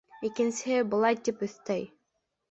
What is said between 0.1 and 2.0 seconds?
Икенсеһе былай тип өҫтәй: